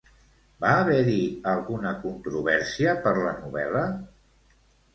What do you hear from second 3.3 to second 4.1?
novel·la?